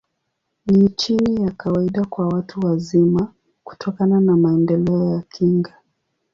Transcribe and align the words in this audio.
Ni 0.65 0.89
chini 0.89 1.41
ya 1.43 1.51
kawaida 1.51 2.05
kwa 2.05 2.27
watu 2.27 2.59
wazima, 2.59 3.33
kutokana 3.63 4.19
na 4.21 4.37
maendeleo 4.37 5.09
ya 5.13 5.21
kinga. 5.21 5.73